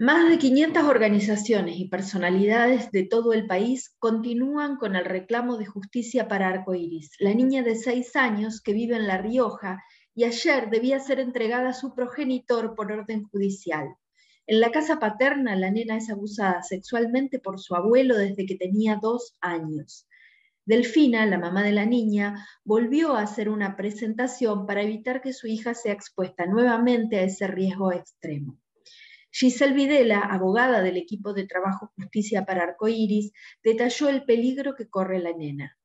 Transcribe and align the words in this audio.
Más 0.00 0.30
de 0.30 0.38
500 0.38 0.84
organizaciones 0.84 1.76
y 1.76 1.88
personalidades 1.88 2.92
de 2.92 3.02
todo 3.02 3.32
el 3.32 3.48
país 3.48 3.96
continúan 3.98 4.76
con 4.76 4.94
el 4.94 5.04
reclamo 5.04 5.56
de 5.56 5.66
justicia 5.66 6.28
para 6.28 6.46
Arcoiris, 6.50 7.16
la 7.18 7.34
niña 7.34 7.64
de 7.64 7.74
6 7.74 8.14
años 8.14 8.60
que 8.60 8.72
vive 8.72 8.94
en 8.94 9.08
La 9.08 9.18
Rioja 9.18 9.82
y 10.14 10.22
ayer 10.22 10.70
debía 10.70 11.00
ser 11.00 11.18
entregada 11.18 11.70
a 11.70 11.72
su 11.72 11.96
progenitor 11.96 12.76
por 12.76 12.92
orden 12.92 13.24
judicial. 13.24 13.88
En 14.46 14.60
la 14.60 14.70
casa 14.70 15.00
paterna, 15.00 15.56
la 15.56 15.72
nena 15.72 15.96
es 15.96 16.10
abusada 16.10 16.62
sexualmente 16.62 17.40
por 17.40 17.58
su 17.58 17.74
abuelo 17.74 18.16
desde 18.16 18.46
que 18.46 18.54
tenía 18.54 19.00
dos 19.02 19.36
años. 19.40 20.06
Delfina, 20.64 21.26
la 21.26 21.40
mamá 21.40 21.64
de 21.64 21.72
la 21.72 21.86
niña, 21.86 22.46
volvió 22.62 23.16
a 23.16 23.22
hacer 23.22 23.48
una 23.48 23.74
presentación 23.76 24.64
para 24.64 24.82
evitar 24.82 25.22
que 25.22 25.32
su 25.32 25.48
hija 25.48 25.74
sea 25.74 25.92
expuesta 25.92 26.46
nuevamente 26.46 27.16
a 27.18 27.22
ese 27.22 27.48
riesgo 27.48 27.90
extremo. 27.90 28.60
Giselle 29.30 29.74
Videla, 29.74 30.20
abogada 30.20 30.80
del 30.80 30.96
equipo 30.96 31.32
de 31.32 31.46
trabajo 31.46 31.90
Justicia 31.96 32.44
para 32.44 32.64
Arcoiris, 32.64 33.32
detalló 33.62 34.08
el 34.08 34.24
peligro 34.24 34.74
que 34.74 34.88
corre 34.88 35.18
la 35.18 35.32
nena. 35.32 35.76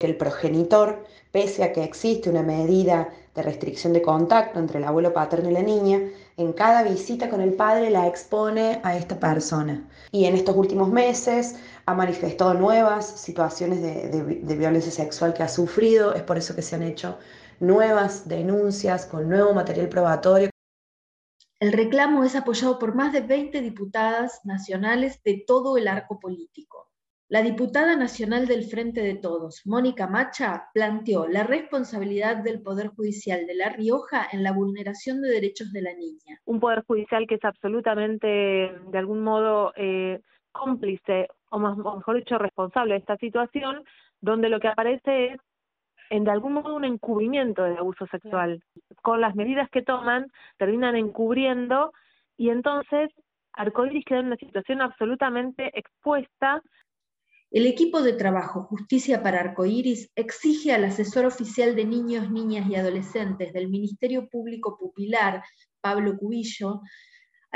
El 0.00 0.16
progenitor, 0.16 1.04
pese 1.32 1.64
a 1.64 1.72
que 1.72 1.82
existe 1.82 2.30
una 2.30 2.44
medida 2.44 3.08
de 3.34 3.42
restricción 3.42 3.92
de 3.92 4.00
contacto 4.00 4.60
entre 4.60 4.78
el 4.78 4.84
abuelo 4.84 5.12
paterno 5.12 5.50
y 5.50 5.52
la 5.52 5.62
niña, 5.62 6.00
en 6.36 6.52
cada 6.52 6.84
visita 6.84 7.28
con 7.28 7.40
el 7.40 7.54
padre 7.54 7.90
la 7.90 8.06
expone 8.06 8.80
a 8.84 8.96
esta 8.96 9.18
persona. 9.18 9.88
Y 10.12 10.26
en 10.26 10.34
estos 10.34 10.54
últimos 10.56 10.88
meses 10.88 11.56
ha 11.86 11.94
manifestado 11.94 12.54
nuevas 12.54 13.06
situaciones 13.06 13.82
de, 13.82 14.08
de 14.08 14.56
violencia 14.56 14.92
sexual 14.92 15.34
que 15.34 15.42
ha 15.42 15.48
sufrido, 15.48 16.14
es 16.14 16.22
por 16.22 16.38
eso 16.38 16.54
que 16.54 16.62
se 16.62 16.76
han 16.76 16.84
hecho 16.84 17.18
nuevas 17.58 18.28
denuncias 18.28 19.04
con 19.04 19.28
nuevo 19.28 19.52
material 19.52 19.88
probatorio. 19.88 20.50
El 21.60 21.72
reclamo 21.72 22.22
es 22.22 22.36
apoyado 22.36 22.78
por 22.78 22.94
más 22.94 23.12
de 23.12 23.20
20 23.20 23.60
diputadas 23.60 24.42
nacionales 24.44 25.20
de 25.24 25.42
todo 25.44 25.76
el 25.76 25.88
arco 25.88 26.20
político. 26.20 26.86
La 27.28 27.42
diputada 27.42 27.96
nacional 27.96 28.46
del 28.46 28.62
Frente 28.62 29.00
de 29.00 29.16
Todos, 29.16 29.66
Mónica 29.66 30.06
Macha, 30.06 30.68
planteó 30.72 31.26
la 31.26 31.42
responsabilidad 31.42 32.36
del 32.44 32.62
Poder 32.62 32.88
Judicial 32.88 33.44
de 33.48 33.56
La 33.56 33.70
Rioja 33.70 34.28
en 34.30 34.44
la 34.44 34.52
vulneración 34.52 35.20
de 35.20 35.30
derechos 35.30 35.72
de 35.72 35.82
la 35.82 35.94
niña. 35.94 36.40
Un 36.44 36.60
Poder 36.60 36.84
Judicial 36.86 37.26
que 37.26 37.34
es 37.34 37.44
absolutamente, 37.44 38.28
de 38.28 38.98
algún 38.98 39.24
modo, 39.24 39.72
eh, 39.74 40.20
cómplice, 40.52 41.26
o, 41.50 41.56
o 41.56 41.96
mejor 41.96 42.16
dicho, 42.18 42.38
responsable 42.38 42.94
de 42.94 43.00
esta 43.00 43.16
situación, 43.16 43.82
donde 44.20 44.48
lo 44.48 44.60
que 44.60 44.68
aparece 44.68 45.32
es 45.32 45.40
en 46.10 46.24
de 46.24 46.30
algún 46.30 46.54
modo 46.54 46.74
un 46.74 46.84
encubrimiento 46.84 47.64
del 47.64 47.78
abuso 47.78 48.06
sexual. 48.06 48.62
Con 49.02 49.20
las 49.20 49.34
medidas 49.34 49.68
que 49.70 49.82
toman, 49.82 50.30
terminan 50.58 50.96
encubriendo 50.96 51.92
y 52.36 52.50
entonces 52.50 53.10
Arcoiris 53.52 54.04
queda 54.04 54.20
en 54.20 54.26
una 54.26 54.36
situación 54.36 54.80
absolutamente 54.80 55.70
expuesta. 55.78 56.62
El 57.50 57.66
equipo 57.66 58.02
de 58.02 58.12
trabajo 58.12 58.64
Justicia 58.64 59.22
para 59.22 59.40
Arcoiris 59.40 60.10
exige 60.14 60.72
al 60.72 60.84
asesor 60.84 61.24
oficial 61.24 61.74
de 61.74 61.84
niños, 61.84 62.30
niñas 62.30 62.68
y 62.68 62.76
adolescentes 62.76 63.52
del 63.52 63.68
Ministerio 63.68 64.28
Público 64.28 64.76
Pupilar, 64.78 65.42
Pablo 65.80 66.16
Cubillo, 66.18 66.82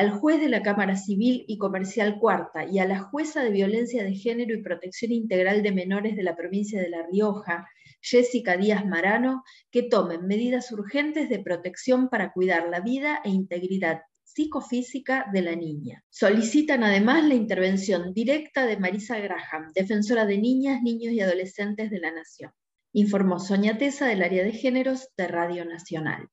al 0.03 0.11
juez 0.11 0.41
de 0.41 0.49
la 0.49 0.63
Cámara 0.63 0.97
Civil 0.97 1.45
y 1.47 1.59
Comercial 1.59 2.19
Cuarta 2.19 2.67
y 2.69 2.81
a 2.81 2.87
la 2.87 2.99
jueza 2.99 3.45
de 3.45 3.51
Violencia 3.51 4.03
de 4.03 4.17
Género 4.17 4.53
y 4.53 4.61
Protección 4.61 5.13
Integral 5.13 5.63
de 5.63 5.71
Menores 5.71 6.17
de 6.17 6.25
la 6.25 6.35
provincia 6.35 6.83
de 6.83 6.89
La 6.89 7.07
Rioja, 7.07 7.69
Jessica 8.01 8.57
Díaz 8.57 8.85
Marano, 8.85 9.45
que 9.71 9.85
tomen 9.85 10.27
medidas 10.27 10.73
urgentes 10.73 11.29
de 11.29 11.39
protección 11.39 12.09
para 12.09 12.33
cuidar 12.33 12.69
la 12.69 12.81
vida 12.81 13.21
e 13.25 13.31
integridad 13.31 14.01
psicofísica 14.25 15.27
de 15.33 15.43
la 15.43 15.55
niña. 15.55 16.03
Solicitan 16.11 16.83
además 16.83 17.25
la 17.25 17.35
intervención 17.35 18.13
directa 18.13 18.67
de 18.67 18.79
Marisa 18.79 19.21
Graham, 19.21 19.71
defensora 19.73 20.27
de 20.27 20.39
niñas, 20.39 20.83
niños 20.83 21.13
y 21.13 21.21
adolescentes 21.21 21.93
de 21.93 22.01
la 22.01 22.11
Nación. 22.11 22.51
Informó 22.93 23.39
Soña 23.39 23.79
Tesa 23.79 24.09
del 24.09 24.25
área 24.25 24.43
de 24.43 24.51
géneros 24.51 25.11
de 25.17 25.29
Radio 25.29 25.65
Nacional. 25.65 26.29